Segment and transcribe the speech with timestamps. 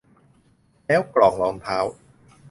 [0.87, 1.77] แล้วกล่องรองเท้า